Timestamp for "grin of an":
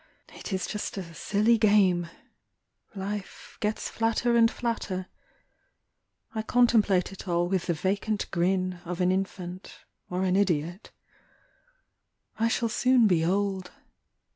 8.31-9.11